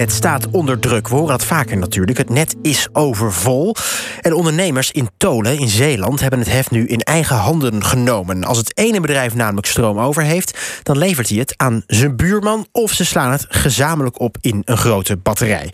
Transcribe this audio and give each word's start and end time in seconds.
Het 0.00 0.12
staat 0.12 0.50
onder 0.50 0.78
druk. 0.78 1.08
We 1.08 1.14
horen 1.14 1.28
dat 1.38 1.44
vaker 1.44 1.76
natuurlijk. 1.76 2.18
Het 2.18 2.30
net 2.30 2.56
is 2.62 2.88
overvol. 2.92 3.74
En 4.20 4.34
ondernemers 4.34 4.90
in 4.90 5.08
Tolen 5.16 5.58
in 5.58 5.68
Zeeland 5.68 6.20
hebben 6.20 6.38
het 6.38 6.48
heft 6.48 6.70
nu 6.70 6.86
in 6.86 7.00
eigen 7.00 7.36
handen 7.36 7.84
genomen. 7.84 8.44
Als 8.44 8.58
het 8.58 8.78
ene 8.78 9.00
bedrijf 9.00 9.34
namelijk 9.34 9.66
stroom 9.66 9.98
over 9.98 10.22
heeft, 10.22 10.80
dan 10.82 10.98
levert 10.98 11.28
hij 11.28 11.38
het 11.38 11.54
aan 11.56 11.82
zijn 11.86 12.16
buurman 12.16 12.66
of 12.72 12.92
ze 12.92 13.04
slaan 13.04 13.32
het 13.32 13.46
gezamenlijk 13.48 14.20
op 14.20 14.36
in 14.40 14.62
een 14.64 14.78
grote 14.78 15.16
batterij. 15.16 15.72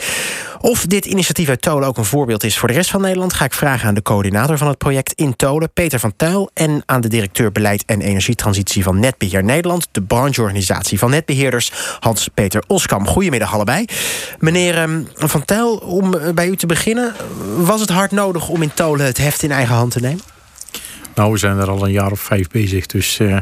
Of 0.66 0.86
dit 0.86 1.04
initiatief 1.04 1.48
uit 1.48 1.62
Tolen 1.62 1.88
ook 1.88 1.96
een 1.96 2.04
voorbeeld 2.04 2.44
is 2.44 2.58
voor 2.58 2.68
de 2.68 2.74
rest 2.74 2.90
van 2.90 3.00
Nederland, 3.00 3.32
ga 3.32 3.44
ik 3.44 3.52
vragen 3.52 3.88
aan 3.88 3.94
de 3.94 4.02
coördinator 4.02 4.58
van 4.58 4.68
het 4.68 4.78
project 4.78 5.12
in 5.12 5.36
Tolen, 5.36 5.70
Peter 5.72 5.98
van 5.98 6.16
Tuil, 6.16 6.50
en 6.54 6.82
aan 6.86 7.00
de 7.00 7.08
directeur 7.08 7.52
beleid 7.52 7.84
en 7.84 8.00
energietransitie 8.00 8.82
van 8.82 9.00
Netbeheer 9.00 9.44
Nederland, 9.44 9.88
de 9.92 10.02
brancheorganisatie 10.02 10.98
van 10.98 11.10
netbeheerders, 11.10 11.72
Hans-Peter 12.00 12.62
Oskam. 12.66 13.06
Goedemiddag 13.06 13.54
allebei. 13.54 13.84
Meneer 14.38 14.76
ehm, 14.78 15.02
Van 15.14 15.44
Tuil, 15.44 15.76
om 15.76 16.14
eh, 16.14 16.32
bij 16.32 16.48
u 16.48 16.56
te 16.56 16.66
beginnen, 16.66 17.14
was 17.56 17.80
het 17.80 17.90
hard 17.90 18.10
nodig 18.10 18.48
om 18.48 18.62
in 18.62 18.74
Tolen 18.74 19.06
het 19.06 19.18
heft 19.18 19.42
in 19.42 19.52
eigen 19.52 19.74
hand 19.74 19.90
te 19.90 20.00
nemen? 20.00 20.35
Nou, 21.16 21.32
we 21.32 21.38
zijn 21.38 21.58
er 21.58 21.70
al 21.70 21.84
een 21.84 21.92
jaar 21.92 22.10
of 22.10 22.20
vijf 22.20 22.48
bezig. 22.48 22.86
Dus 22.86 23.18
uh, 23.18 23.36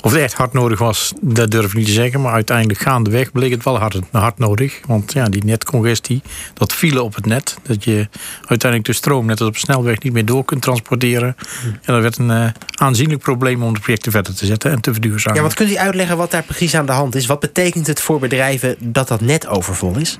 of 0.00 0.12
het 0.12 0.20
echt 0.20 0.34
hard 0.34 0.52
nodig 0.52 0.78
was, 0.78 1.12
dat 1.20 1.50
durf 1.50 1.66
ik 1.66 1.74
niet 1.74 1.86
te 1.86 1.92
zeggen. 1.92 2.20
Maar 2.20 2.32
uiteindelijk 2.32 2.78
gaandeweg 2.78 3.32
bleek 3.32 3.50
het 3.50 3.64
wel 3.64 3.78
hard, 3.78 3.98
hard 4.10 4.38
nodig. 4.38 4.80
Want 4.86 5.12
ja, 5.12 5.28
die 5.28 5.44
netcongestie, 5.44 6.22
dat 6.54 6.72
vielen 6.72 7.04
op 7.04 7.14
het 7.14 7.26
net. 7.26 7.58
Dat 7.62 7.84
je 7.84 8.08
uiteindelijk 8.38 8.84
de 8.84 8.92
stroom 8.92 9.26
net 9.26 9.40
als 9.40 9.48
op 9.48 9.56
snelweg 9.56 10.02
niet 10.02 10.12
meer 10.12 10.24
door 10.24 10.44
kunt 10.44 10.62
transporteren. 10.62 11.36
En 11.62 11.92
dat 11.94 12.02
werd 12.02 12.18
een 12.18 12.30
uh, 12.30 12.46
aanzienlijk 12.74 13.22
probleem 13.22 13.62
om 13.62 13.74
de 13.74 13.80
projecten 13.80 14.12
verder 14.12 14.34
te 14.34 14.46
zetten 14.46 14.70
en 14.70 14.80
te 14.80 14.92
verduurzamen. 14.92 15.38
Ja, 15.38 15.44
wat 15.44 15.54
kunt 15.54 15.70
u 15.70 15.76
uitleggen 15.76 16.16
wat 16.16 16.30
daar 16.30 16.42
precies 16.42 16.74
aan 16.74 16.86
de 16.86 16.92
hand 16.92 17.14
is? 17.14 17.26
Wat 17.26 17.40
betekent 17.40 17.86
het 17.86 18.00
voor 18.00 18.18
bedrijven 18.18 18.76
dat 18.78 19.08
dat 19.08 19.20
net 19.20 19.46
overvol 19.46 19.96
is? 19.96 20.18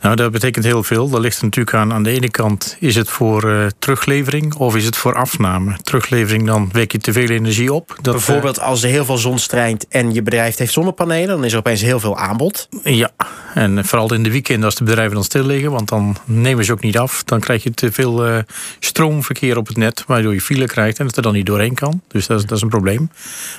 Nou, 0.00 0.16
dat 0.16 0.32
betekent 0.32 0.64
heel 0.64 0.82
veel. 0.82 1.08
Dat 1.08 1.20
ligt 1.20 1.42
natuurlijk 1.42 1.76
aan. 1.76 1.92
Aan 1.92 2.02
de 2.02 2.10
ene 2.10 2.30
kant 2.30 2.76
is 2.80 2.94
het 2.94 3.10
voor 3.10 3.44
uh, 3.44 3.66
teruglevering 3.78 4.54
of 4.54 4.76
is 4.76 4.84
het 4.84 4.96
voor 4.96 5.14
afname. 5.14 5.76
Teruglevering 5.82 6.22
dan 6.26 6.68
wek 6.72 6.92
je 6.92 6.98
te 6.98 7.12
veel 7.12 7.28
energie 7.28 7.72
op. 7.72 7.98
Dat, 8.02 8.14
Bijvoorbeeld 8.14 8.60
als 8.60 8.82
er 8.82 8.88
heel 8.88 9.04
veel 9.04 9.18
zon 9.18 9.38
strijkt 9.38 9.86
en 9.88 10.14
je 10.14 10.22
bedrijf 10.22 10.56
heeft 10.56 10.72
zonnepanelen, 10.72 11.28
dan 11.28 11.44
is 11.44 11.52
er 11.52 11.58
opeens 11.58 11.80
heel 11.80 12.00
veel 12.00 12.18
aanbod. 12.18 12.68
Ja, 12.84 13.10
en 13.54 13.84
vooral 13.84 14.14
in 14.14 14.22
de 14.22 14.30
weekenden 14.30 14.64
als 14.64 14.74
de 14.74 14.84
bedrijven 14.84 15.14
dan 15.14 15.24
stil 15.24 15.44
liggen, 15.44 15.70
want 15.70 15.88
dan 15.88 16.16
nemen 16.24 16.64
ze 16.64 16.72
ook 16.72 16.80
niet 16.80 16.98
af. 16.98 17.24
Dan 17.24 17.40
krijg 17.40 17.62
je 17.62 17.70
te 17.70 17.92
veel 17.92 18.28
uh, 18.28 18.38
stroomverkeer 18.78 19.56
op 19.56 19.66
het 19.66 19.76
net, 19.76 20.04
waardoor 20.06 20.32
je 20.32 20.40
file 20.40 20.66
krijgt 20.66 20.98
en 20.98 21.06
het 21.06 21.16
er 21.16 21.22
dan 21.22 21.32
niet 21.32 21.46
doorheen 21.46 21.74
kan. 21.74 22.02
Dus 22.08 22.26
dat 22.26 22.38
is, 22.38 22.46
dat 22.46 22.56
is 22.56 22.62
een 22.62 22.68
probleem. 22.68 23.10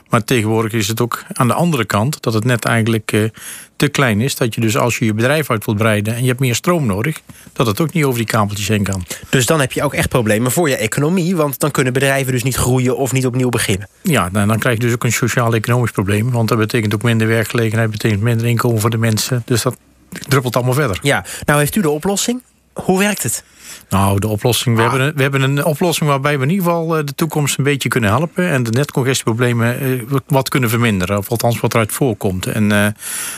Maar 0.10 0.24
tegenwoordig 0.24 0.72
is 0.72 0.88
het 0.88 1.02
ook 1.02 1.24
aan 1.34 1.48
de 1.48 1.54
andere 1.54 1.86
kant 1.86 2.22
dat 2.22 2.34
het 2.34 2.44
net 2.44 2.66
eigenlijk 2.66 3.12
uh, 3.12 3.30
te 3.76 3.88
klein 3.88 4.22
is. 4.22 4.36
Dat 4.36 4.56
je 4.56 4.62
dus 4.62 4.78
als 4.78 4.98
je 4.98 5.06
je 5.06 5.14
bedrijf 5.14 5.50
uit 5.50 5.66
wilt 5.66 5.78
breiden 5.78 6.16
en 6.16 6.22
je 6.22 6.28
hebt 6.28 6.40
meer 6.40 6.56
stroom 6.56 6.86
nodig, 6.86 7.22
dat 7.54 7.68
het 7.68 7.80
ook 7.80 7.94
niet 7.94 8.04
over 8.04 8.18
die 8.18 8.28
kabeltjes 8.28 8.68
heen 8.68 8.84
kan. 8.84 9.06
Dus 9.30 9.46
dan 9.46 9.60
heb 9.60 9.72
je 9.72 9.84
ook 9.84 9.94
echt 9.94 10.10
problemen 10.10 10.52
voor 10.52 10.70
je 10.70 10.76
economie, 10.76 11.36
want 11.36 11.60
dan 11.60 11.72
kunnen 11.72 11.94
bedrijven 11.94 12.32
dus 12.32 12.44
niet 12.44 12.56
groeien 12.56 12.98
of 12.98 13.12
niet 13.12 13.26
opnieuw 13.26 13.50
beginnen. 13.50 13.88
Ja, 14.02 14.30
nou, 14.32 14.48
dan 14.48 14.60
krijg 14.60 14.78
je 14.78 14.84
dus 14.84 14.94
ook 14.94 15.04
een 15.04 15.12
sociaal-economisch 15.12 15.92
probleem. 15.92 16.32
Want 16.32 16.50
dat 16.50 16.58
betekent 16.58 16.94
ook 16.94 17.04
minder 17.04 17.28
werkgelegenheid, 17.28 17.92
betekent 17.92 18.22
minder 18.22 18.48
inkomen 18.48 18.82
voor 18.82 18.90
de 18.90 18.98
mensen. 18.98 19.42
Dus 19.46 19.62
dat 19.62 19.78
druppelt 20.10 20.56
allemaal 20.56 20.74
verder. 20.74 21.00
Ja, 21.02 21.26
nou 21.46 21.60
heeft 21.60 21.76
u 21.76 21.82
de 21.82 21.90
oplossing. 21.90 22.42
Hoe 22.74 23.00
werkt 23.00 23.24
het? 23.24 23.44
Nou, 23.90 24.20
de 24.20 24.28
oplossing. 24.28 24.76
We, 24.76 24.82
ah. 24.82 24.90
hebben 24.90 25.08
een, 25.08 25.16
we 25.16 25.22
hebben 25.22 25.42
een 25.42 25.66
oplossing 25.66 26.10
waarbij 26.10 26.38
we 26.38 26.44
in 26.44 26.50
ieder 26.50 26.66
geval 26.66 26.98
eh, 26.98 27.06
de 27.06 27.16
toekomst 27.16 27.58
een 27.58 27.64
beetje 27.64 27.90
kunnen 27.90 28.10
helpen. 28.10 28.50
En 28.50 28.64
de 28.64 28.72
netcongestieproblemen 28.72 29.80
eh, 29.80 30.20
wat 30.28 30.50
kunnen 30.50 30.70
verminderen. 30.70 31.18
Of 31.18 31.30
althans 31.30 31.60
wat 31.60 31.74
eruit 31.74 31.92
voorkomt. 31.92 32.46
En 32.46 32.70
uh, 32.72 32.88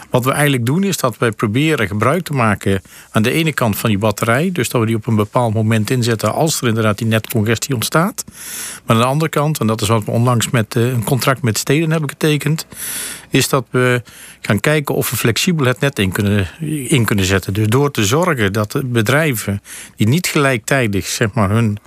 wat 0.09 0.25
we 0.25 0.31
eigenlijk 0.31 0.65
doen 0.65 0.83
is 0.83 0.97
dat 0.97 1.17
wij 1.17 1.31
proberen 1.31 1.87
gebruik 1.87 2.23
te 2.23 2.33
maken 2.33 2.81
aan 3.11 3.21
de 3.21 3.31
ene 3.31 3.53
kant 3.53 3.77
van 3.77 3.89
die 3.89 3.99
batterij. 3.99 4.49
Dus 4.51 4.69
dat 4.69 4.81
we 4.81 4.87
die 4.87 4.95
op 4.95 5.07
een 5.07 5.15
bepaald 5.15 5.53
moment 5.53 5.89
inzetten 5.89 6.33
als 6.33 6.61
er 6.61 6.67
inderdaad 6.67 6.97
die 6.97 7.07
netcongestie 7.07 7.73
ontstaat. 7.73 8.23
Maar 8.85 8.95
aan 8.95 9.01
de 9.01 9.07
andere 9.07 9.29
kant, 9.29 9.59
en 9.59 9.67
dat 9.67 9.81
is 9.81 9.87
wat 9.87 10.05
we 10.05 10.11
onlangs 10.11 10.49
met 10.49 10.75
een 10.75 11.03
contract 11.03 11.41
met 11.41 11.57
steden 11.57 11.91
hebben 11.91 12.09
getekend. 12.09 12.65
Is 13.29 13.49
dat 13.49 13.65
we 13.69 14.01
gaan 14.41 14.59
kijken 14.59 14.95
of 14.95 15.09
we 15.09 15.15
flexibel 15.15 15.65
het 15.65 15.79
net 15.79 15.99
in 15.99 16.11
kunnen, 16.11 16.47
in 16.87 17.05
kunnen 17.05 17.25
zetten. 17.25 17.53
Dus 17.53 17.67
door 17.67 17.91
te 17.91 18.05
zorgen 18.05 18.53
dat 18.53 18.81
bedrijven 18.85 19.61
die 19.95 20.07
niet 20.07 20.16
gelijktijdig 20.25 21.05
zeg 21.05 21.33
maar, 21.33 21.49
hun 21.49 21.77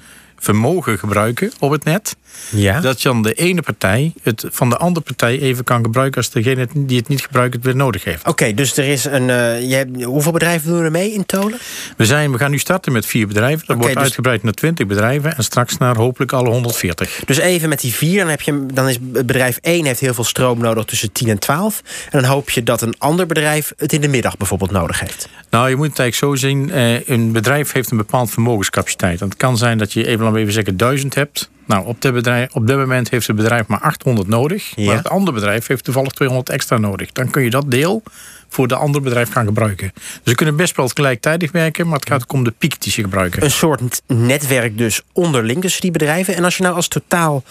vermogen 0.40 0.98
gebruiken 0.98 1.52
op 1.58 1.70
het 1.70 1.84
net. 1.84 2.16
Ja. 2.48 2.80
Dat 2.80 3.02
dan 3.02 3.22
de 3.22 3.32
ene 3.32 3.62
partij 3.62 4.12
het 4.22 4.44
van 4.50 4.70
de 4.70 4.76
andere 4.76 5.04
partij 5.06 5.38
even 5.38 5.64
kan 5.64 5.82
gebruiken 5.84 6.16
als 6.16 6.30
degene 6.30 6.66
die 6.74 6.98
het 6.98 7.08
niet 7.08 7.20
gebruikt 7.20 7.54
het 7.54 7.64
weer 7.64 7.76
nodig 7.76 8.04
heeft. 8.04 8.28
Oké, 8.28 8.54
dus 8.54 8.76
er 8.76 8.84
is 8.84 9.04
een. 9.04 9.28
Uh, 9.28 9.68
je 9.68 9.74
hebt, 9.74 10.04
hoeveel 10.04 10.32
bedrijven 10.32 10.70
doen 10.70 10.82
er 10.82 10.90
mee 10.90 11.12
in 11.12 11.26
Tolen? 11.26 11.58
We, 11.96 12.06
zijn, 12.06 12.32
we 12.32 12.38
gaan 12.38 12.50
nu 12.50 12.58
starten 12.58 12.92
met 12.92 13.06
vier 13.06 13.26
bedrijven. 13.26 13.66
Dat 13.66 13.76
wordt 13.76 13.94
dus- 13.94 14.02
uitgebreid 14.02 14.42
naar 14.42 14.52
20 14.52 14.86
bedrijven 14.86 15.36
en 15.36 15.44
straks 15.44 15.76
naar 15.76 15.96
hopelijk 15.96 16.32
alle 16.32 16.48
140. 16.48 17.22
Dus 17.24 17.38
even 17.38 17.68
met 17.68 17.80
die 17.80 17.94
vier, 17.94 18.18
dan, 18.18 18.28
heb 18.28 18.40
je, 18.40 18.66
dan 18.74 18.88
is 18.88 18.98
bedrijf 19.00 19.58
1 19.60 19.84
heeft 19.84 20.00
heel 20.00 20.14
veel 20.14 20.24
stroom 20.24 20.58
nodig 20.58 20.84
tussen 20.84 21.12
10 21.12 21.28
en 21.28 21.38
12. 21.38 21.82
En 22.10 22.20
dan 22.20 22.30
hoop 22.30 22.50
je 22.50 22.62
dat 22.62 22.82
een 22.82 22.94
ander 22.98 23.26
bedrijf 23.26 23.72
het 23.76 23.92
in 23.92 24.00
de 24.00 24.08
middag 24.08 24.36
bijvoorbeeld 24.36 24.70
nodig 24.70 25.00
heeft. 25.00 25.28
Nou, 25.50 25.68
je 25.68 25.76
moet 25.76 25.88
het 25.88 25.98
eigenlijk 25.98 26.40
zo 26.40 26.48
zien. 26.48 26.68
Uh, 26.68 27.08
een 27.08 27.32
bedrijf 27.32 27.72
heeft 27.72 27.90
een 27.90 27.96
bepaald 27.96 28.30
vermogenscapaciteit. 28.30 29.20
Het 29.20 29.36
kan 29.36 29.56
zijn 29.56 29.78
dat 29.78 29.92
je 29.92 30.06
even, 30.06 30.29
we 30.32 30.40
even 30.40 30.52
zeggen, 30.52 30.76
1000 30.76 31.14
hebt. 31.14 31.50
Nou, 31.70 31.86
op, 31.86 32.02
dit 32.02 32.12
bedrijf, 32.12 32.52
op 32.52 32.66
dit 32.66 32.76
moment 32.76 33.10
heeft 33.10 33.26
het 33.26 33.36
bedrijf 33.36 33.66
maar 33.66 33.80
800 33.80 34.28
nodig. 34.28 34.76
Maar 34.76 34.96
het 34.96 35.08
andere 35.08 35.32
bedrijf 35.32 35.66
heeft 35.66 35.84
toevallig 35.84 36.12
200 36.12 36.48
extra 36.48 36.78
nodig. 36.78 37.12
Dan 37.12 37.30
kun 37.30 37.42
je 37.42 37.50
dat 37.50 37.70
deel 37.70 38.02
voor 38.48 38.68
de 38.68 38.74
andere 38.74 39.04
bedrijf 39.04 39.32
gaan 39.32 39.46
gebruiken. 39.46 39.90
Dus 39.94 40.20
ze 40.24 40.34
kunnen 40.34 40.56
best 40.56 40.76
wel 40.76 40.88
gelijktijdig 40.88 41.52
werken, 41.52 41.86
maar 41.86 41.98
het 41.98 42.08
gaat 42.08 42.22
ook 42.22 42.32
om 42.32 42.44
de 42.44 42.54
piek 42.58 42.80
die 42.82 42.92
ze 42.92 43.00
gebruiken. 43.00 43.44
Een 43.44 43.50
soort 43.50 44.02
netwerk 44.06 44.78
dus 44.78 45.02
onderling 45.12 45.60
tussen 45.60 45.80
die 45.80 45.90
bedrijven. 45.90 46.36
En 46.36 46.44
als 46.44 46.56
je 46.56 46.62
nou 46.62 46.74
als 46.74 46.88
totaal 46.88 47.42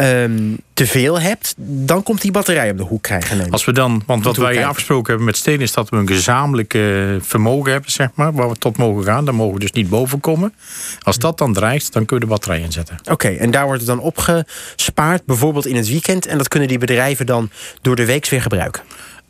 um, 0.00 0.58
te 0.74 0.86
veel 0.86 1.20
hebt, 1.20 1.54
dan 1.56 2.02
komt 2.02 2.20
die 2.20 2.30
batterij 2.30 2.70
om 2.70 2.76
de 2.76 2.82
hoek 2.82 3.02
krijgen. 3.02 3.50
Als 3.50 3.64
we 3.64 3.72
dan, 3.72 4.02
want 4.06 4.24
wat 4.24 4.36
wij 4.36 4.66
afgesproken 4.66 5.06
hebben 5.06 5.26
met 5.26 5.36
Steen 5.36 5.60
is 5.60 5.72
dat 5.72 5.88
we 5.88 5.96
een 5.96 6.06
gezamenlijk 6.06 6.78
vermogen 7.20 7.72
hebben, 7.72 7.90
zeg 7.90 8.08
maar, 8.14 8.32
waar 8.32 8.48
we 8.48 8.56
tot 8.56 8.76
mogen 8.76 9.04
gaan. 9.04 9.24
Daar 9.24 9.34
mogen 9.34 9.54
we 9.54 9.60
dus 9.60 9.72
niet 9.72 9.88
boven 9.88 10.20
komen. 10.20 10.54
Als 11.02 11.18
dat 11.18 11.38
dan 11.38 11.52
dreigt, 11.52 11.92
dan 11.92 12.04
kun 12.04 12.16
je 12.16 12.22
de 12.22 12.28
batterij 12.28 12.60
inzetten. 12.60 12.98
Oké, 13.10 13.28
en 13.28 13.50
daar 13.50 13.59
wordt 13.64 13.80
het 13.80 13.88
dan 13.88 14.00
opgespaard, 14.00 15.24
bijvoorbeeld 15.24 15.66
in 15.66 15.76
het 15.76 15.88
weekend. 15.88 16.26
En 16.26 16.38
dat 16.38 16.48
kunnen 16.48 16.68
die 16.68 16.78
bedrijven 16.78 17.26
dan 17.26 17.50
door 17.82 17.96
de 17.96 18.04
week 18.04 18.28
weer 18.28 18.42
gebruiken. 18.42 18.82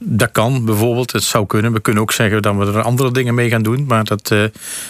Dat 0.05 0.31
kan 0.31 0.65
bijvoorbeeld, 0.65 1.13
het 1.13 1.23
zou 1.23 1.47
kunnen. 1.47 1.73
We 1.73 1.81
kunnen 1.81 2.03
ook 2.03 2.13
zeggen 2.13 2.43
dat 2.43 2.57
we 2.57 2.67
er 2.67 2.83
andere 2.83 3.13
dingen 3.13 3.35
mee 3.35 3.49
gaan 3.49 3.63
doen. 3.63 3.85
Maar 3.87 4.05
dat, 4.05 4.31
uh, 4.31 4.45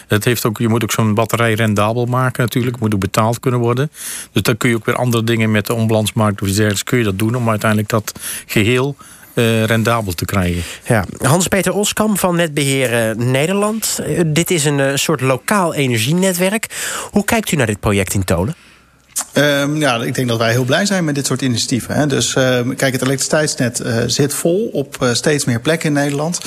dat 0.07 0.25
heeft 0.25 0.45
ook, 0.45 0.59
je 0.59 0.69
moet 0.69 0.83
ook 0.83 0.93
zo'n 0.93 1.15
batterij 1.15 1.55
rendabel 1.55 2.07
maken 2.07 2.43
natuurlijk. 2.43 2.79
Moet 2.79 2.95
ook 2.95 3.01
betaald 3.01 3.41
kunnen 3.41 3.61
worden. 3.61 3.91
Dus 4.33 4.43
dan 4.43 4.57
kun 4.57 4.69
je 4.69 4.77
ook 4.77 4.85
weer 4.85 4.95
andere 4.97 5.25
dingen 5.25 5.51
met 5.51 5.67
de 5.67 5.75
onbalansmarkt 5.75 6.43
of 6.43 6.47
iets 6.47 6.57
dergelijks 6.57 6.91
kun 6.91 6.99
je 6.99 7.05
dat 7.05 7.19
doen. 7.19 7.35
Om 7.35 7.49
uiteindelijk 7.49 7.91
dat 7.91 8.13
geheel 8.47 8.97
uh, 9.35 9.65
rendabel 9.65 10.13
te 10.13 10.25
krijgen. 10.25 10.63
Ja. 10.87 11.05
Hans-Peter 11.19 11.73
Oskam 11.73 12.17
van 12.17 12.37
Netbeheer 12.37 13.17
Nederland. 13.17 14.01
Uh, 14.07 14.21
dit 14.27 14.51
is 14.51 14.65
een 14.65 14.99
soort 14.99 15.21
lokaal 15.21 15.75
energienetwerk. 15.75 16.67
Hoe 17.11 17.25
kijkt 17.25 17.53
u 17.53 17.57
naar 17.57 17.67
dit 17.67 17.81
project 17.81 18.15
in 18.15 18.25
Tolen? 18.25 18.55
Um, 19.35 19.77
ja, 19.77 19.97
ik 19.97 20.15
denk 20.15 20.29
dat 20.29 20.39
wij 20.39 20.51
heel 20.51 20.65
blij 20.65 20.87
zijn 20.87 21.05
met 21.05 21.15
dit 21.15 21.27
soort 21.27 21.43
initiatieven. 21.43 21.95
Hè. 21.95 22.07
Dus 22.07 22.35
uh, 22.35 22.59
kijk, 22.77 22.93
het 22.93 23.03
elektriciteitsnet 23.03 23.81
uh, 23.81 23.97
zit 24.07 24.35
vol 24.35 24.71
op 24.73 24.97
uh, 25.03 25.13
steeds 25.13 25.45
meer 25.45 25.61
plekken 25.61 25.89
in 25.89 25.95
Nederland. 25.95 26.41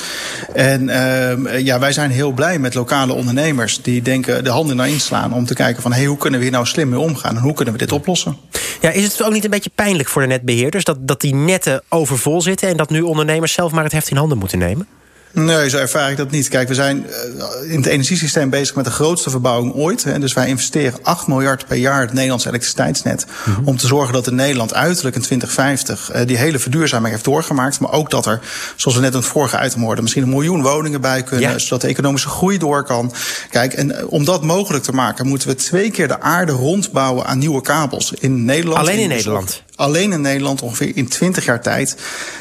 En 0.52 0.88
ehm, 0.88 1.58
ja, 1.58 1.78
wij 1.78 1.92
zijn 1.92 2.10
heel 2.10 2.32
blij 2.32 2.58
met 2.58 2.74
lokale 2.74 3.12
ondernemers 3.12 3.82
die 3.82 4.02
denken 4.02 4.44
de 4.44 4.50
handen 4.50 4.76
naar 4.76 4.88
inslaan 4.88 5.32
om 5.32 5.46
te 5.46 5.54
kijken 5.54 5.82
van 5.82 5.92
hey, 5.92 6.04
hoe 6.04 6.18
kunnen 6.18 6.38
we 6.38 6.44
hier 6.44 6.54
nou 6.54 6.66
slim 6.66 6.88
mee 6.88 6.98
omgaan 6.98 7.36
en 7.36 7.42
hoe 7.42 7.54
kunnen 7.54 7.74
we 7.74 7.80
dit 7.80 7.92
oplossen. 7.92 8.36
Ja, 8.80 8.90
is 8.90 9.04
het 9.04 9.22
ook 9.22 9.32
niet 9.32 9.44
een 9.44 9.50
beetje 9.50 9.70
pijnlijk 9.74 10.08
voor 10.08 10.22
de 10.22 10.28
netbeheerders 10.28 10.84
dat, 10.84 10.96
dat 11.00 11.20
die 11.20 11.34
netten 11.34 11.82
overvol 11.88 12.42
zitten 12.42 12.68
en 12.68 12.76
dat 12.76 12.90
nu 12.90 13.00
ondernemers 13.00 13.52
zelf 13.52 13.72
maar 13.72 13.84
het 13.84 13.92
heft 13.92 14.10
in 14.10 14.16
handen 14.16 14.38
moeten 14.38 14.58
nemen? 14.58 14.86
Nee, 15.34 15.68
zo 15.68 15.78
ervaar 15.78 16.10
ik 16.10 16.16
dat 16.16 16.30
niet. 16.30 16.48
Kijk, 16.48 16.68
we 16.68 16.74
zijn 16.74 17.06
eh, 17.06 17.70
in 17.70 17.76
het 17.76 17.86
energiesysteem 17.86 18.50
bezig 18.50 18.74
met 18.74 18.84
de 18.84 18.90
grootste 18.90 19.30
verbouwing 19.30 19.74
ooit. 19.74 20.04
Hè. 20.04 20.18
Dus 20.18 20.32
wij 20.32 20.48
investeren 20.48 20.98
8 21.02 21.26
miljard 21.26 21.66
per 21.66 21.76
jaar 21.76 22.00
het 22.00 22.12
Nederlandse 22.12 22.48
elektriciteitsnet. 22.48 23.26
Mhm. 23.44 23.60
Om 23.64 23.76
te 23.76 23.86
zorgen 23.86 24.12
dat 24.12 24.26
in 24.26 24.34
Nederland 24.34 24.74
uiterlijk 24.74 25.16
in 25.16 25.22
2050 25.22 26.14
uh, 26.14 26.26
die 26.26 26.36
hele 26.36 26.58
verduurzaming 26.58 27.12
heeft 27.12 27.24
doorgemaakt. 27.24 27.80
Maar 27.80 27.92
ook 27.92 28.10
dat 28.10 28.26
er, 28.26 28.40
zoals 28.76 28.96
we 28.96 29.02
net 29.02 29.12
in 29.12 29.18
het 29.18 29.28
vorige 29.28 29.64
item 29.64 29.82
hoorden, 29.82 30.02
misschien 30.02 30.22
een 30.22 30.28
miljoen 30.28 30.62
woningen 30.62 31.00
bij 31.00 31.22
kunnen. 31.22 31.50
Ja. 31.50 31.58
Zodat 31.58 31.80
de 31.80 31.88
economische 31.88 32.28
groei 32.28 32.58
door 32.58 32.84
kan. 32.84 33.12
Kijk, 33.50 33.72
en 33.72 33.88
uh, 33.88 33.96
om 34.06 34.24
dat 34.24 34.42
mogelijk 34.42 34.84
te 34.84 34.92
maken, 34.92 35.26
moeten 35.26 35.48
we 35.48 35.54
twee 35.54 35.90
keer 35.90 36.08
de 36.08 36.20
aarde 36.20 36.52
rondbouwen 36.52 37.26
aan 37.26 37.38
nieuwe 37.38 37.60
kabels. 37.60 38.12
In 38.12 38.44
Nederland. 38.44 38.78
Alleen 38.78 38.98
in 38.98 39.08
Nederland? 39.08 39.62
Alleen 39.76 40.12
in 40.12 40.20
Nederland 40.20 40.62
ongeveer 40.62 40.96
in 40.96 41.08
20 41.08 41.44
jaar 41.44 41.60
tijd. 41.60 41.96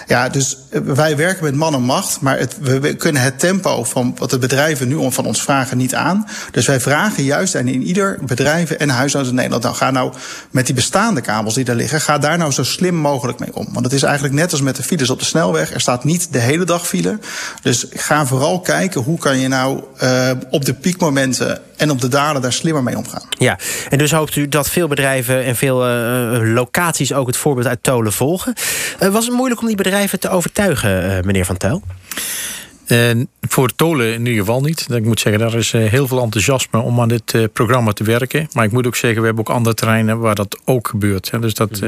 Ja, 0.07 0.29
dus 0.29 0.57
wij 0.83 1.17
werken 1.17 1.43
met 1.43 1.55
man 1.55 1.73
en 1.73 1.81
macht, 1.81 2.21
maar 2.21 2.39
het, 2.39 2.57
we, 2.59 2.95
kunnen 2.95 3.21
het 3.21 3.39
tempo 3.39 3.83
van 3.83 4.15
wat 4.17 4.29
de 4.29 4.37
bedrijven 4.37 4.87
nu 4.87 5.11
van 5.11 5.25
ons 5.25 5.41
vragen 5.41 5.77
niet 5.77 5.95
aan. 5.95 6.27
Dus 6.51 6.67
wij 6.67 6.79
vragen 6.79 7.23
juist 7.23 7.55
en 7.55 7.67
in 7.67 7.83
ieder 7.83 8.19
bedrijf 8.25 8.71
en 8.71 8.89
huishouden 8.89 9.31
in 9.31 9.37
Nederland, 9.37 9.63
nou 9.63 9.75
ga 9.75 9.91
nou 9.91 10.13
met 10.51 10.65
die 10.65 10.75
bestaande 10.75 11.21
kabels 11.21 11.53
die 11.53 11.63
daar 11.63 11.75
liggen, 11.75 12.01
ga 12.01 12.17
daar 12.17 12.37
nou 12.37 12.51
zo 12.51 12.63
slim 12.63 12.95
mogelijk 12.95 13.39
mee 13.39 13.55
om. 13.55 13.67
Want 13.71 13.85
het 13.85 13.93
is 13.93 14.03
eigenlijk 14.03 14.33
net 14.33 14.51
als 14.51 14.61
met 14.61 14.75
de 14.75 14.83
files 14.83 15.09
op 15.09 15.19
de 15.19 15.25
snelweg. 15.25 15.73
Er 15.73 15.81
staat 15.81 16.03
niet 16.03 16.33
de 16.33 16.39
hele 16.39 16.65
dag 16.65 16.87
file. 16.87 17.19
Dus 17.61 17.85
ga 17.93 18.25
vooral 18.25 18.59
kijken 18.59 19.01
hoe 19.01 19.17
kan 19.17 19.37
je 19.37 19.47
nou 19.47 19.83
uh, 20.03 20.31
op 20.49 20.65
de 20.65 20.73
piekmomenten 20.73 21.61
en 21.77 21.91
op 21.91 22.01
de 22.01 22.07
dalen 22.07 22.41
daar 22.41 22.53
slimmer 22.53 22.83
mee 22.83 22.97
omgaan. 22.97 23.23
Ja, 23.29 23.59
en 23.89 23.97
dus 23.97 24.11
hoopt 24.11 24.35
u 24.35 24.49
dat 24.49 24.69
veel 24.69 24.87
bedrijven 24.87 25.43
en 25.43 25.55
veel 25.55 25.89
uh, 25.89 26.53
locaties 26.53 27.13
ook 27.13 27.22
het 27.27 27.37
voorbeeld 27.37 27.67
uit 27.67 27.83
Tolen 27.83 28.13
volgen. 28.13 28.53
Uh, 28.99 29.09
was 29.09 29.25
het 29.25 29.35
moeilijk 29.35 29.61
om 29.61 29.67
die 29.67 29.75
bedrijven 29.75 30.19
te 30.19 30.29
overtuigen, 30.29 31.25
meneer 31.25 31.45
Van 31.45 31.57
Tuil? 31.57 31.83
En 32.85 33.29
voor 33.41 33.75
Tolen 33.75 34.13
in 34.13 34.25
ieder 34.25 34.39
geval 34.39 34.61
niet. 34.61 34.87
Ik 34.89 35.05
moet 35.05 35.19
zeggen, 35.19 35.41
daar 35.41 35.53
is 35.53 35.71
heel 35.71 36.07
veel 36.07 36.21
enthousiasme 36.21 36.79
om 36.79 36.99
aan 37.01 37.07
dit 37.07 37.53
programma 37.53 37.91
te 37.91 38.03
werken. 38.03 38.47
Maar 38.53 38.65
ik 38.65 38.71
moet 38.71 38.87
ook 38.87 38.95
zeggen, 38.95 39.19
we 39.19 39.25
hebben 39.25 39.47
ook 39.47 39.55
andere 39.55 39.75
terreinen 39.75 40.19
waar 40.19 40.35
dat 40.35 40.59
ook 40.65 40.87
gebeurt. 40.87 41.31
Dus 41.41 41.53
dat, 41.53 41.81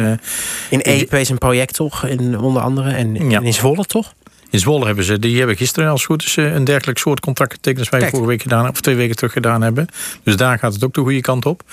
in 0.70 0.80
EPE 0.80 1.20
is 1.20 1.30
een 1.30 1.38
project 1.38 1.74
toch, 1.74 2.06
in, 2.06 2.40
onder 2.40 2.62
andere. 2.62 2.92
En 2.92 3.30
ja. 3.30 3.42
in 3.42 3.54
Zwolle 3.54 3.86
toch? 3.86 4.14
In 4.56 4.62
Zwolle 4.62 4.86
hebben 4.86 5.04
ze, 5.04 5.20
die 5.20 5.38
hebben 5.38 5.56
gisteren 5.56 5.90
als 5.90 6.06
goed 6.06 6.24
is 6.24 6.36
een 6.36 6.64
dergelijk 6.64 6.98
soort 6.98 7.20
contract 7.20 7.54
getekend 7.54 7.80
als 7.80 7.90
wij 7.90 8.00
Kijk. 8.00 8.12
vorige 8.12 8.30
week 8.30 8.42
gedaan, 8.42 8.70
of 8.70 8.82
twee 8.82 8.96
weken 8.96 9.16
terug 9.16 9.32
gedaan 9.32 9.62
hebben. 9.62 9.88
Dus 10.24 10.36
daar 10.36 10.60
gaat 10.60 10.74
het 10.74 10.84
ook 10.84 10.94
de 10.94 11.02
goede 11.02 11.22
kant 11.22 11.46
op. 11.46 11.64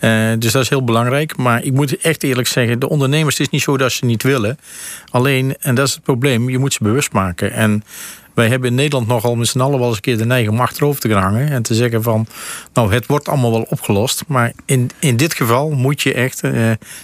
Uh, 0.00 0.30
dus 0.38 0.52
dat 0.52 0.62
is 0.62 0.68
heel 0.68 0.84
belangrijk. 0.84 1.36
Maar 1.36 1.62
ik 1.62 1.72
moet 1.72 1.96
echt 1.96 2.22
eerlijk 2.22 2.48
zeggen, 2.48 2.78
de 2.78 2.88
ondernemers, 2.88 3.38
het 3.38 3.46
is 3.46 3.52
niet 3.52 3.62
zo 3.62 3.76
dat 3.76 3.92
ze 3.92 4.04
niet 4.04 4.22
willen. 4.22 4.58
Alleen, 5.10 5.56
en 5.60 5.74
dat 5.74 5.86
is 5.86 5.94
het 5.94 6.02
probleem, 6.02 6.50
je 6.50 6.58
moet 6.58 6.72
ze 6.72 6.78
bewust 6.82 7.12
maken. 7.12 7.52
En 7.52 7.84
wij 8.34 8.48
hebben 8.48 8.68
in 8.68 8.74
Nederland 8.74 9.06
nogal 9.06 9.34
met 9.34 9.48
z'n 9.48 9.60
allen 9.60 9.78
wel 9.78 9.88
eens 9.88 9.96
een 9.96 10.02
keer 10.02 10.18
de 10.18 10.24
neiging 10.24 10.52
om 10.52 10.60
achterover 10.60 11.00
te 11.00 11.12
hangen. 11.12 11.50
En 11.50 11.62
te 11.62 11.74
zeggen 11.74 12.02
van, 12.02 12.26
nou 12.72 12.92
het 12.92 13.06
wordt 13.06 13.28
allemaal 13.28 13.50
wel 13.50 13.66
opgelost. 13.68 14.22
Maar 14.26 14.52
in, 14.64 14.90
in 14.98 15.16
dit 15.16 15.34
geval 15.34 15.70
moet 15.70 16.02
je 16.02 16.14
echt 16.14 16.42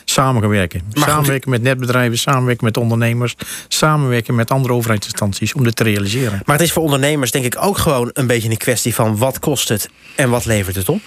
samen 0.04 0.40
gaan 0.40 0.50
werken. 0.50 0.82
samenwerken 0.92 1.50
met 1.50 1.62
netbedrijven, 1.62 2.18
samenwerken 2.18 2.64
met 2.64 2.76
ondernemers. 2.76 3.34
Samenwerken 3.68 4.34
met 4.34 4.50
andere 4.50 4.74
overheidsinstanties 4.74 5.54
om 5.54 5.64
dit 5.64 5.76
te 5.76 5.82
realiseren. 5.82 6.42
Maar 6.44 6.56
het 6.56 6.64
is 6.64 6.72
voor 6.72 6.82
ondernemers 6.82 7.30
denk 7.30 7.44
ik 7.44 7.56
ook 7.60 7.78
gewoon 7.78 8.10
een 8.12 8.26
beetje 8.26 8.50
een 8.50 8.56
kwestie 8.56 8.94
van 8.94 9.16
wat 9.16 9.38
kost 9.38 9.68
het 9.68 9.90
en 10.14 10.30
wat 10.30 10.44
levert 10.44 10.76
het 10.76 10.88
op. 10.88 11.00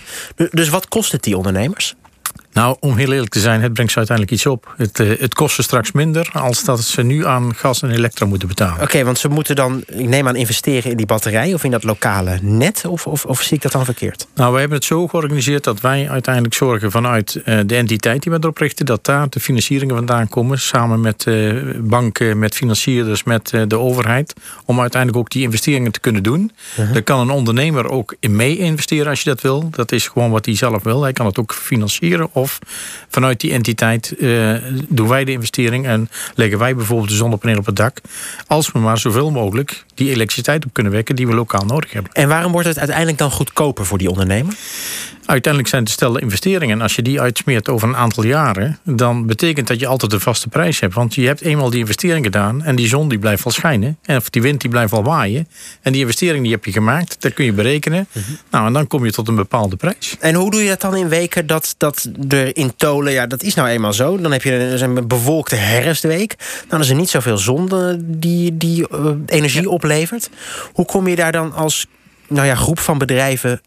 Dus 0.51 0.69
wat 0.69 0.87
kost 0.87 1.11
het 1.11 1.23
die 1.23 1.37
ondernemers? 1.37 1.95
Nou, 2.53 2.77
om 2.79 2.95
heel 2.95 3.11
eerlijk 3.11 3.31
te 3.31 3.39
zijn, 3.39 3.61
het 3.61 3.73
brengt 3.73 3.91
ze 3.91 3.97
uiteindelijk 3.97 4.37
iets 4.37 4.45
op. 4.45 4.73
Het, 4.77 4.99
uh, 4.99 5.19
het 5.19 5.33
kost 5.33 5.55
ze 5.55 5.63
straks 5.63 5.91
minder 5.91 6.29
als 6.33 6.63
dat 6.63 6.81
ze 6.81 7.01
nu 7.01 7.25
aan 7.25 7.55
gas 7.55 7.81
en 7.81 7.89
elektra 7.89 8.25
moeten 8.25 8.47
betalen. 8.47 8.81
Oké, 8.81 9.03
want 9.03 9.17
ze 9.17 9.27
moeten 9.27 9.55
dan, 9.55 9.83
ik 9.87 10.07
neem 10.07 10.27
aan, 10.27 10.35
investeren 10.35 10.91
in 10.91 10.97
die 10.97 11.05
batterij 11.05 11.53
of 11.53 11.63
in 11.63 11.71
dat 11.71 11.83
lokale 11.83 12.39
net? 12.41 12.85
Of, 12.87 13.07
of, 13.07 13.25
of 13.25 13.41
zie 13.41 13.55
ik 13.55 13.61
dat 13.61 13.71
dan 13.71 13.85
verkeerd? 13.85 14.27
Nou, 14.35 14.51
wij 14.51 14.59
hebben 14.59 14.77
het 14.77 14.87
zo 14.87 15.07
georganiseerd 15.07 15.63
dat 15.63 15.81
wij 15.81 16.09
uiteindelijk 16.09 16.53
zorgen 16.53 16.91
vanuit 16.91 17.41
uh, 17.45 17.59
de 17.65 17.75
entiteit 17.75 18.23
die 18.23 18.31
we 18.31 18.37
erop 18.41 18.57
richten, 18.57 18.85
dat 18.85 19.05
daar 19.05 19.29
de 19.29 19.39
financieringen 19.39 19.95
vandaan 19.95 20.27
komen, 20.27 20.59
samen 20.59 21.01
met 21.01 21.25
uh, 21.27 21.61
banken, 21.79 22.39
met 22.39 22.55
financierders, 22.55 23.23
met 23.23 23.53
de 23.67 23.77
overheid, 23.79 24.33
om 24.65 24.79
uiteindelijk 24.79 25.21
ook 25.21 25.29
die 25.29 25.43
investeringen 25.43 25.91
te 25.91 25.99
kunnen 25.99 26.23
doen. 26.23 26.51
-huh. 26.75 26.93
Daar 26.93 27.01
kan 27.01 27.19
een 27.19 27.29
ondernemer 27.29 27.89
ook 27.89 28.15
in 28.19 28.35
mee 28.35 28.57
investeren 28.57 29.07
als 29.07 29.21
je 29.21 29.29
dat 29.29 29.41
wil. 29.41 29.69
Dat 29.71 29.91
is 29.91 30.07
gewoon 30.07 30.31
wat 30.31 30.45
hij 30.45 30.55
zelf 30.55 30.83
wil. 30.83 31.03
Hij 31.03 31.13
kan 31.13 31.25
het 31.25 31.39
ook 31.39 31.53
financieren 31.53 32.29
of 32.31 32.48
vanuit 33.09 33.39
die 33.39 33.51
entiteit 33.51 34.13
uh, 34.17 34.55
doen 34.87 35.07
wij 35.07 35.25
de 35.25 35.31
investering 35.31 35.85
en 35.85 36.09
leggen 36.35 36.59
wij 36.59 36.75
bijvoorbeeld 36.75 37.09
de 37.09 37.15
zonnepaneel 37.15 37.57
op 37.57 37.65
het 37.65 37.75
dak. 37.75 38.01
Als 38.47 38.71
we 38.71 38.79
maar 38.79 38.97
zoveel 38.97 39.31
mogelijk 39.31 39.85
die 39.93 40.09
elektriciteit 40.09 40.65
op 40.65 40.73
kunnen 40.73 40.91
wekken 40.91 41.15
die 41.15 41.27
we 41.27 41.33
lokaal 41.33 41.65
nodig 41.65 41.91
hebben. 41.91 42.11
En 42.11 42.27
waarom 42.27 42.51
wordt 42.51 42.67
het 42.67 42.77
uiteindelijk 42.77 43.17
dan 43.17 43.31
goedkoper 43.31 43.85
voor 43.85 43.97
die 43.97 44.09
ondernemer? 44.09 44.53
Uiteindelijk 45.29 45.73
zijn 45.73 45.83
het 45.83 45.91
stelde 45.91 46.21
investeringen. 46.21 46.75
En 46.75 46.81
als 46.81 46.95
je 46.95 47.01
die 47.01 47.21
uitsmeert 47.21 47.69
over 47.69 47.87
een 47.87 47.95
aantal 47.95 48.23
jaren, 48.23 48.79
dan 48.83 49.25
betekent 49.25 49.67
dat 49.67 49.79
je 49.79 49.87
altijd 49.87 50.13
een 50.13 50.19
vaste 50.19 50.47
prijs 50.47 50.79
hebt. 50.79 50.93
Want 50.93 51.15
je 51.15 51.25
hebt 51.25 51.41
eenmaal 51.41 51.69
die 51.69 51.79
investering 51.79 52.25
gedaan 52.25 52.63
en 52.63 52.75
die 52.75 52.87
zon 52.87 53.09
die 53.09 53.19
blijft 53.19 53.43
wel 53.43 53.53
schijnen. 53.53 53.97
En 54.01 54.17
of 54.17 54.29
die 54.29 54.41
wind 54.41 54.61
die 54.61 54.69
blijft 54.69 54.91
wel 54.91 55.03
waaien. 55.03 55.47
En 55.81 55.91
die 55.91 56.01
investering 56.01 56.43
die 56.43 56.51
heb 56.51 56.65
je 56.65 56.71
gemaakt, 56.71 57.21
dat 57.21 57.33
kun 57.33 57.45
je 57.45 57.53
berekenen. 57.53 58.07
Mhm. 58.11 58.31
Nou, 58.51 58.67
en 58.67 58.73
dan 58.73 58.87
kom 58.87 59.05
je 59.05 59.11
tot 59.11 59.27
een 59.27 59.35
bepaalde 59.35 59.75
prijs. 59.75 60.15
En 60.19 60.35
hoe 60.35 60.51
doe 60.51 60.61
je 60.63 60.69
dat 60.69 60.81
dan 60.81 60.95
in 60.95 61.09
weken 61.09 61.47
dat, 61.47 61.75
dat 61.77 62.09
er 62.29 62.55
in 62.55 62.75
Tolen, 62.75 63.13
ja, 63.13 63.27
dat 63.27 63.43
is 63.43 63.53
nou 63.53 63.67
eenmaal 63.67 63.93
zo. 63.93 64.17
Dan 64.17 64.31
heb 64.31 64.43
je 64.43 64.53
een, 64.53 64.97
een 64.97 65.07
bewolkte 65.07 65.55
herfstweek. 65.55 66.35
Dan 66.67 66.79
is 66.79 66.89
er 66.89 66.95
niet 66.95 67.09
zoveel 67.09 67.37
zon 67.37 67.71
eh, 67.71 67.93
die, 67.99 68.57
die 68.57 68.87
uh, 68.91 69.11
energie 69.25 69.69
oplevert. 69.69 70.29
Hoe 70.73 70.85
kom 70.85 71.07
je 71.07 71.15
daar 71.15 71.31
dan 71.31 71.53
als 71.53 71.87
nou 72.27 72.47
ja, 72.47 72.55
groep 72.55 72.79
van 72.79 72.97
bedrijven 72.97 73.61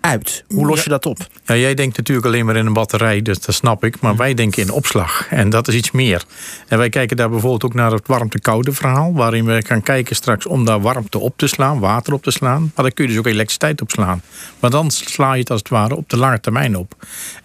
uit? 0.00 0.44
Hoe 0.48 0.66
los 0.66 0.84
je 0.84 0.90
dat 0.90 1.06
op? 1.06 1.18
Ja, 1.44 1.56
jij 1.56 1.74
denkt 1.74 1.96
natuurlijk 1.96 2.26
alleen 2.26 2.44
maar 2.46 2.56
in 2.56 2.66
een 2.66 2.72
batterij, 2.72 3.22
dus 3.22 3.40
dat 3.40 3.54
snap 3.54 3.84
ik. 3.84 4.00
Maar 4.00 4.16
wij 4.16 4.34
denken 4.34 4.62
in 4.62 4.70
opslag. 4.70 5.26
En 5.30 5.50
dat 5.50 5.68
is 5.68 5.74
iets 5.74 5.90
meer. 5.90 6.24
En 6.68 6.78
wij 6.78 6.88
kijken 6.88 7.16
daar 7.16 7.30
bijvoorbeeld 7.30 7.64
ook 7.64 7.74
naar 7.74 7.92
het 7.92 8.06
warmte-koude 8.06 8.72
verhaal. 8.72 9.12
Waarin 9.12 9.44
we 9.44 9.62
gaan 9.66 9.82
kijken 9.82 10.16
straks 10.16 10.46
om 10.46 10.64
daar 10.64 10.80
warmte 10.80 11.18
op 11.18 11.32
te 11.36 11.46
slaan, 11.46 11.78
water 11.78 12.12
op 12.12 12.22
te 12.22 12.30
slaan. 12.30 12.60
Maar 12.74 12.84
dan 12.84 12.92
kun 12.92 13.04
je 13.04 13.10
dus 13.10 13.18
ook 13.18 13.26
elektriciteit 13.26 13.80
op 13.80 13.90
slaan. 13.90 14.22
Maar 14.60 14.70
dan 14.70 14.90
sla 14.90 15.32
je 15.32 15.40
het 15.40 15.50
als 15.50 15.60
het 15.60 15.68
ware 15.68 15.96
op 15.96 16.08
de 16.08 16.16
lange 16.16 16.40
termijn 16.40 16.76
op. 16.76 16.94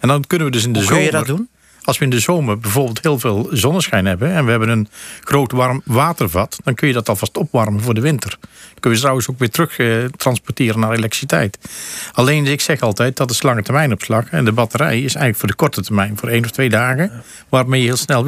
En 0.00 0.08
dan 0.08 0.24
kunnen 0.26 0.46
we 0.46 0.52
dus 0.52 0.64
in 0.64 0.72
de 0.72 0.78
Hoe 0.78 0.88
zomer. 0.88 1.02
Kun 1.02 1.18
je 1.18 1.24
dat 1.24 1.36
doen? 1.36 1.48
Als 1.86 1.98
we 1.98 2.04
in 2.04 2.10
de 2.10 2.20
zomer 2.20 2.58
bijvoorbeeld 2.58 3.02
heel 3.02 3.18
veel 3.18 3.48
zonneschijn 3.50 4.06
hebben 4.06 4.32
en 4.32 4.44
we 4.44 4.50
hebben 4.50 4.68
een 4.68 4.88
groot 5.20 5.52
warm 5.52 5.80
watervat, 5.84 6.58
dan 6.64 6.74
kun 6.74 6.88
je 6.88 6.94
dat 6.94 7.08
alvast 7.08 7.36
opwarmen 7.36 7.82
voor 7.82 7.94
de 7.94 8.00
winter. 8.00 8.36
Dan 8.40 8.80
kun 8.80 8.90
je 8.92 8.98
trouwens 8.98 9.28
ook 9.28 9.38
weer 9.38 9.50
terug 9.50 9.78
eh, 9.78 10.04
transporteren 10.16 10.80
naar 10.80 10.92
elektriciteit. 10.92 11.58
Alleen, 12.12 12.46
ik 12.46 12.60
zeg 12.60 12.80
altijd, 12.80 13.16
dat 13.16 13.30
is 13.30 13.42
lange 13.42 13.62
termijn 13.62 13.92
opslag. 13.92 14.28
En 14.30 14.44
de 14.44 14.52
batterij 14.52 14.96
is 14.96 15.02
eigenlijk 15.02 15.38
voor 15.38 15.48
de 15.48 15.54
korte 15.54 15.82
termijn, 15.82 16.16
voor 16.16 16.28
één 16.28 16.44
of 16.44 16.50
twee 16.50 16.68
dagen, 16.68 17.22
waarmee 17.48 17.80
je 17.80 17.86
heel 17.86 17.96
snel 17.96 18.24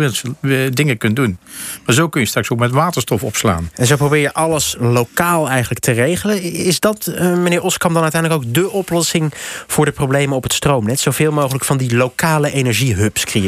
dingen 0.70 0.98
kunt 0.98 1.16
doen. 1.16 1.38
Maar 1.86 1.94
zo 1.94 2.08
kun 2.08 2.20
je 2.20 2.26
straks 2.26 2.50
ook 2.50 2.58
met 2.58 2.70
waterstof 2.70 3.22
opslaan. 3.22 3.70
En 3.74 3.86
zo 3.86 3.96
probeer 3.96 4.20
je 4.20 4.34
alles 4.34 4.76
lokaal 4.78 5.48
eigenlijk 5.48 5.80
te 5.80 5.92
regelen. 5.92 6.42
Is 6.42 6.80
dat, 6.80 7.06
uh, 7.06 7.36
meneer 7.36 7.62
Oskam, 7.62 7.92
dan 7.92 8.02
uiteindelijk 8.02 8.42
ook 8.42 8.54
de 8.54 8.70
oplossing 8.70 9.32
voor 9.66 9.84
de 9.84 9.92
problemen 9.92 10.36
op 10.36 10.42
het 10.42 10.52
stroomnet? 10.52 11.00
Zoveel 11.00 11.32
mogelijk 11.32 11.64
van 11.64 11.76
die 11.76 11.96
lokale 11.96 12.52
energiehubs 12.52 13.24
creëren? 13.24 13.47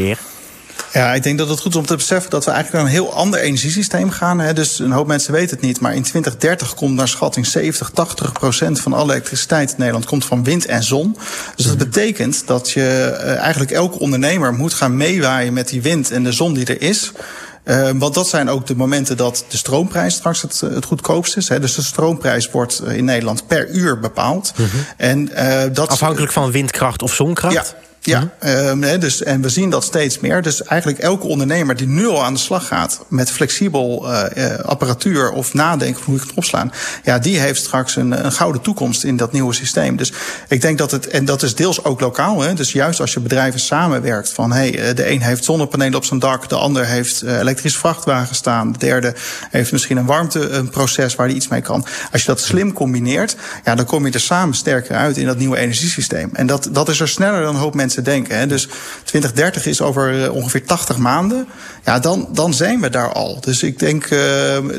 Ja, 0.92 1.14
ik 1.14 1.22
denk 1.22 1.38
dat 1.38 1.48
het 1.48 1.60
goed 1.60 1.72
is 1.72 1.78
om 1.78 1.86
te 1.86 1.96
beseffen 1.96 2.30
dat 2.30 2.44
we 2.44 2.50
eigenlijk 2.50 2.84
naar 2.84 2.92
een 2.92 2.98
heel 2.98 3.14
ander 3.14 3.40
energiesysteem 3.40 4.10
gaan. 4.10 4.38
Hè. 4.38 4.52
Dus 4.52 4.78
een 4.78 4.90
hoop 4.90 5.06
mensen 5.06 5.32
weten 5.32 5.56
het 5.56 5.60
niet. 5.60 5.80
Maar 5.80 5.94
in 5.94 6.02
2030 6.02 6.74
komt 6.74 6.94
naar 6.94 7.08
schatting 7.08 7.46
70, 7.46 7.90
80 7.90 8.32
procent 8.32 8.80
van 8.80 8.92
alle 8.92 9.12
elektriciteit 9.12 9.70
in 9.70 9.76
Nederland 9.78 10.04
komt 10.04 10.24
van 10.24 10.44
wind 10.44 10.66
en 10.66 10.82
zon. 10.82 11.16
Dus 11.56 11.66
dat 11.66 11.78
betekent 11.78 12.46
dat 12.46 12.70
je 12.70 12.80
uh, 12.80 13.36
eigenlijk 13.36 13.70
elke 13.70 13.98
ondernemer 13.98 14.54
moet 14.54 14.74
gaan 14.74 14.96
meewaaien 14.96 15.52
met 15.52 15.68
die 15.68 15.82
wind 15.82 16.10
en 16.10 16.24
de 16.24 16.32
zon 16.32 16.54
die 16.54 16.66
er 16.66 16.82
is. 16.82 17.12
Uh, 17.64 17.90
want 17.94 18.14
dat 18.14 18.28
zijn 18.28 18.48
ook 18.48 18.66
de 18.66 18.76
momenten 18.76 19.16
dat 19.16 19.44
de 19.48 19.56
stroomprijs 19.56 20.14
straks 20.14 20.42
het, 20.42 20.60
het 20.60 20.84
goedkoopst 20.84 21.36
is. 21.36 21.48
Hè. 21.48 21.60
Dus 21.60 21.74
de 21.74 21.82
stroomprijs 21.82 22.50
wordt 22.50 22.82
in 22.82 23.04
Nederland 23.04 23.46
per 23.46 23.68
uur 23.68 23.98
bepaald. 23.98 24.52
En, 24.96 25.30
uh, 25.32 25.62
dat, 25.72 25.88
Afhankelijk 25.88 26.32
van 26.32 26.50
windkracht 26.50 27.02
of 27.02 27.14
zonkracht? 27.14 27.54
Ja. 27.54 27.64
Ja, 28.02 28.20
mm 28.20 28.82
-hmm. 28.82 29.00
dus, 29.00 29.22
en 29.22 29.42
we 29.42 29.48
zien 29.48 29.70
dat 29.70 29.84
steeds 29.84 30.20
meer. 30.20 30.42
Dus 30.42 30.62
eigenlijk 30.62 31.00
elke 31.00 31.26
ondernemer 31.26 31.76
die 31.76 31.86
nu 31.86 32.06
al 32.06 32.24
aan 32.24 32.34
de 32.34 32.40
slag 32.40 32.66
gaat 32.66 33.04
met 33.08 33.30
flexibel 33.30 34.10
uh, 34.10 34.54
apparatuur 34.54 35.30
of 35.32 35.54
nadenken 35.54 36.02
hoe 36.04 36.16
ik 36.16 36.22
het 36.22 36.34
opslaan, 36.34 36.72
ja, 37.04 37.18
die 37.18 37.38
heeft 37.38 37.60
straks 37.60 37.96
een, 37.96 38.24
een 38.24 38.32
gouden 38.32 38.62
toekomst 38.62 39.04
in 39.04 39.16
dat 39.16 39.32
nieuwe 39.32 39.54
systeem. 39.54 39.96
Dus 39.96 40.12
ik 40.48 40.60
denk 40.60 40.78
dat 40.78 40.90
het, 40.90 41.06
en 41.06 41.24
dat 41.24 41.42
is 41.42 41.54
deels 41.54 41.84
ook 41.84 42.00
lokaal, 42.00 42.40
hè, 42.40 42.54
dus 42.54 42.72
juist 42.72 43.00
als 43.00 43.12
je 43.12 43.20
bedrijven 43.20 43.60
samenwerkt 43.60 44.32
van 44.32 44.52
hé, 44.52 44.70
hey, 44.70 44.94
de 44.94 45.10
een 45.10 45.22
heeft 45.22 45.44
zonnepanelen 45.44 45.94
op 45.94 46.04
zijn 46.04 46.20
dak, 46.20 46.48
de 46.48 46.54
ander 46.54 46.86
heeft 46.86 47.22
uh, 47.22 47.38
elektrische 47.38 47.78
vrachtwagen 47.78 48.34
staan, 48.34 48.72
de 48.72 48.78
derde 48.78 49.14
heeft 49.50 49.72
misschien 49.72 49.96
een 49.96 50.06
warmteproces 50.06 51.14
waar 51.14 51.26
hij 51.26 51.36
iets 51.36 51.48
mee 51.48 51.62
kan. 51.62 51.86
Als 52.12 52.20
je 52.20 52.26
dat 52.26 52.40
slim 52.40 52.72
combineert, 52.72 53.36
ja, 53.64 53.74
dan 53.74 53.84
kom 53.84 54.06
je 54.06 54.12
er 54.12 54.20
samen 54.20 54.54
sterker 54.54 54.96
uit 54.96 55.16
in 55.16 55.26
dat 55.26 55.38
nieuwe 55.38 55.56
energiesysteem. 55.56 56.30
En 56.32 56.46
dat, 56.46 56.68
dat 56.72 56.88
is 56.88 57.00
er 57.00 57.08
sneller 57.08 57.42
dan 57.42 57.54
een 57.54 57.60
hoop 57.60 57.74
mensen 57.74 57.89
denken. 57.94 58.38
Hè. 58.38 58.46
Dus 58.46 58.68
2030 59.04 59.66
is 59.66 59.80
over 59.80 60.32
ongeveer 60.32 60.64
80 60.64 60.96
maanden. 60.96 61.46
Ja, 61.84 61.98
dan, 61.98 62.28
dan 62.32 62.54
zijn 62.54 62.80
we 62.80 62.90
daar 62.90 63.12
al. 63.12 63.40
Dus 63.40 63.62
ik 63.62 63.78
denk 63.78 64.10
uh, 64.10 64.20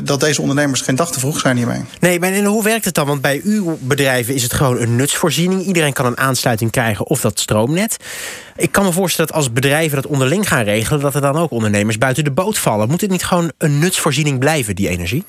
dat 0.04 0.20
deze 0.20 0.40
ondernemers 0.40 0.80
geen 0.80 0.96
dag 0.96 1.12
te 1.12 1.20
vroeg 1.20 1.40
zijn 1.40 1.56
hiermee. 1.56 1.80
Nee, 2.00 2.20
maar 2.20 2.44
hoe 2.44 2.62
werkt 2.62 2.84
het 2.84 2.94
dan? 2.94 3.06
Want 3.06 3.20
bij 3.20 3.40
uw 3.44 3.78
bedrijven 3.80 4.34
is 4.34 4.42
het 4.42 4.52
gewoon 4.52 4.80
een 4.80 4.96
nutsvoorziening. 4.96 5.64
Iedereen 5.64 5.92
kan 5.92 6.06
een 6.06 6.18
aansluiting 6.18 6.70
krijgen 6.70 7.06
of 7.06 7.20
dat 7.20 7.40
stroomnet. 7.40 7.96
Ik 8.56 8.72
kan 8.72 8.84
me 8.84 8.92
voorstellen 8.92 9.30
dat 9.30 9.36
als 9.36 9.52
bedrijven 9.52 10.02
dat 10.02 10.10
onderling 10.10 10.48
gaan 10.48 10.64
regelen... 10.64 11.00
dat 11.00 11.14
er 11.14 11.20
dan 11.20 11.36
ook 11.36 11.50
ondernemers 11.50 11.98
buiten 11.98 12.24
de 12.24 12.30
boot 12.30 12.58
vallen. 12.58 12.88
Moet 12.88 13.00
het 13.00 13.10
niet 13.10 13.24
gewoon 13.24 13.52
een 13.58 13.78
nutsvoorziening 13.78 14.38
blijven, 14.38 14.76
die 14.76 14.88
energie? 14.88 15.24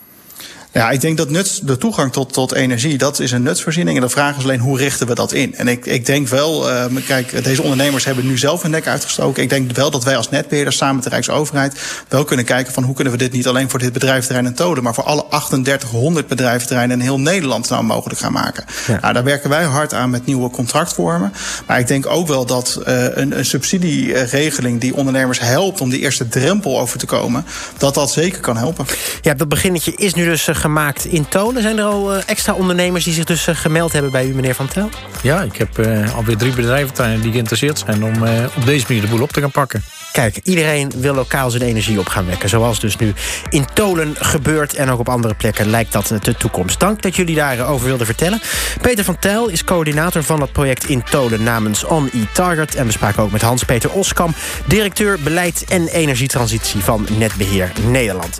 Ja, 0.74 0.89
ik 0.89 1.01
denk 1.01 1.18
dat 1.18 1.30
nuts, 1.30 1.60
de 1.60 1.77
toegang 1.77 2.12
tot, 2.12 2.34
tot 2.34 2.53
energie, 2.53 2.98
dat 2.98 3.20
is 3.20 3.32
een 3.32 3.44
nutsvoorziening. 3.44 3.98
En 3.98 4.03
de 4.03 4.10
vraag 4.10 4.38
is 4.38 4.44
alleen 4.44 4.60
hoe 4.60 4.77
richten 4.77 5.08
we 5.08 5.15
dat 5.15 5.32
in? 5.34 5.56
En 5.56 5.68
ik, 5.68 5.86
ik 5.86 6.06
denk 6.06 6.27
wel, 6.27 6.70
uh, 6.70 6.86
kijk, 7.08 7.44
deze 7.44 7.62
ondernemers 7.62 8.06
hebben 8.06 8.27
nu 8.27 8.38
zelf 8.38 8.62
hun 8.62 8.72
nek 8.72 8.88
uitgestoken. 8.88 9.44
Ik 9.44 9.50
denk 9.50 9.72
wel 9.72 9.92
dat 9.92 10.03
wij 10.03 10.18
als 10.18 10.30
netbeheerder 10.30 10.74
samen 10.74 10.96
met 10.96 11.03
de 11.03 11.10
Rijksoverheid 11.10 11.80
wel 12.08 12.24
kunnen 12.24 12.46
kijken 12.46 12.74
van 12.74 12.84
hoe 12.84 12.96
kunnen 12.96 13.13
we 13.13 13.20
dit 13.20 13.32
niet 13.32 13.48
alleen 13.48 13.70
voor 13.70 13.80
dit 13.80 13.94
bedrijventerrein 13.94 14.46
en 14.46 14.53
Tolen, 14.53 14.84
maar 14.84 14.94
voor 14.94 15.03
alle 15.03 15.25
3800 15.30 16.27
bedrijventerreinen 16.27 16.98
in 16.98 17.03
heel 17.03 17.20
Nederland 17.20 17.70
nou 17.70 17.84
mogelijk 17.84 18.20
gaan 18.20 18.32
maken. 18.32 18.65
Ja. 18.88 19.00
Nou, 19.01 19.13
daar 19.13 19.24
werken 19.24 19.50
wij 19.50 19.63
hard 19.63 19.94
aan 19.94 20.10
met 20.10 20.25
nieuwe 20.25 20.50
contractvormen. 20.50 21.34
Maar 21.68 21.80
ik 21.80 21.88
denk 21.88 22.06
ook 22.06 22.27
wel 22.27 22.46
dat 22.46 22.80
uh, 22.88 23.06
een, 23.18 23.38
een 23.38 23.46
subsidieregeling 23.46 24.82
die 24.82 24.96
ondernemers 24.96 25.39
helpt 25.39 25.82
om 25.82 25.89
die 25.89 26.00
eerste 26.00 26.27
drempel 26.27 26.80
over 26.80 27.00
te 27.00 27.06
komen, 27.06 27.46
dat 27.77 27.94
dat 27.94 28.12
zeker 28.12 28.39
kan 28.39 28.58
helpen. 28.58 28.86
Ja, 29.22 29.34
dat 29.34 29.50
beginnetje 29.50 29.96
is 29.96 30.13
nu 30.13 30.25
dus 30.25 30.44
gemaakt 30.63 31.05
in 31.05 31.27
Tolen. 31.27 31.62
Zijn 31.62 31.77
er 31.77 31.84
al 31.84 32.13
extra 32.13 32.53
ondernemers 32.53 33.03
die 33.03 33.13
zich 33.13 33.24
dus 33.24 33.48
gemeld 33.51 33.91
hebben 33.93 34.12
bij 34.12 34.25
u, 34.25 34.34
meneer 34.34 34.55
Van 34.55 34.67
Tel? 34.67 34.89
Ja, 35.22 35.41
ik 35.41 35.55
heb 35.55 35.77
uh, 35.77 36.15
alweer 36.15 36.38
drie 36.38 36.53
bedrijven 36.53 37.22
die 37.22 37.32
geïnteresseerd 37.32 37.84
zijn 37.86 38.03
om 38.03 38.24
uh, 38.24 38.32
op 38.55 38.65
deze 38.65 38.86
manier 38.88 39.01
de 39.01 39.10
boel 39.10 39.22
op 39.22 39.32
te 39.32 39.41
gaan 39.41 39.51
pakken. 39.51 39.84
Kijk, 40.12 40.39
iedereen 40.43 40.91
wil 40.96 41.13
lokaal 41.13 41.50
zijn 41.50 41.63
energie 41.63 42.00
op 42.00 42.08
gaan 42.08 42.25
wekken. 42.25 42.50
Zoals 42.50 42.79
dus 42.79 42.96
nu 42.96 43.13
in 43.50 43.65
Tolen 43.74 44.15
gebeurt 44.20 44.74
en 44.74 44.89
ook 44.89 45.00
op 45.00 45.10
andere 45.10 45.34
plekken 45.34 45.70
lijkt 45.70 45.91
dat 45.91 46.13
de 46.22 46.36
toekomst. 46.36 46.79
Dank 46.79 47.01
dat 47.01 47.15
jullie 47.15 47.36
daarover 47.36 47.88
wilden 47.88 48.05
vertellen. 48.05 48.41
Peter 48.82 49.03
van 49.03 49.20
Tel 49.20 49.50
is 49.50 49.63
coördinator 49.63 50.24
van 50.24 50.41
het 50.41 50.51
project 50.51 50.89
in 50.89 51.03
Tolen 51.03 51.43
namens 51.43 51.84
On 51.84 52.10
E-Target. 52.13 52.75
En 52.75 52.86
we 52.86 52.91
spraken 52.91 53.24
ook 53.24 53.32
met 53.32 53.41
Hans-Peter 53.41 53.91
Oskam, 53.91 54.34
directeur 54.65 55.20
beleid 55.20 55.65
en 55.67 55.88
energietransitie 55.88 56.82
van 56.82 57.08
Netbeheer 57.17 57.72
Nederland. 57.88 58.39